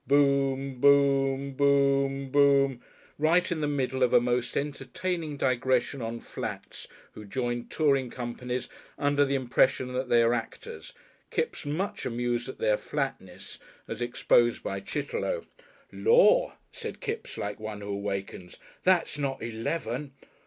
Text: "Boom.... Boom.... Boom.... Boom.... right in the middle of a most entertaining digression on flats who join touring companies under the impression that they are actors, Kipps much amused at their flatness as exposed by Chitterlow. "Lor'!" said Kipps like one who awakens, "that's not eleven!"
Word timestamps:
"Boom.... 0.07 0.79
Boom.... 0.81 1.53
Boom.... 1.53 2.31
Boom.... 2.31 2.81
right 3.19 3.51
in 3.51 3.61
the 3.61 3.67
middle 3.67 4.01
of 4.01 4.13
a 4.13 4.19
most 4.19 4.57
entertaining 4.57 5.37
digression 5.37 6.01
on 6.01 6.19
flats 6.19 6.87
who 7.11 7.23
join 7.23 7.67
touring 7.67 8.09
companies 8.09 8.67
under 8.97 9.23
the 9.23 9.35
impression 9.35 9.93
that 9.93 10.09
they 10.09 10.23
are 10.23 10.33
actors, 10.33 10.93
Kipps 11.29 11.67
much 11.67 12.03
amused 12.03 12.49
at 12.49 12.57
their 12.57 12.77
flatness 12.77 13.59
as 13.87 14.01
exposed 14.01 14.63
by 14.63 14.79
Chitterlow. 14.79 15.45
"Lor'!" 15.91 16.53
said 16.71 16.99
Kipps 16.99 17.37
like 17.37 17.59
one 17.59 17.81
who 17.81 17.89
awakens, 17.89 18.57
"that's 18.83 19.19
not 19.19 19.43
eleven!" 19.43 20.13